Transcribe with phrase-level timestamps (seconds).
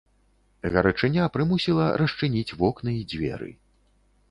[0.75, 3.49] Гарачыня прымусіла расчыніць вокны і дзверы.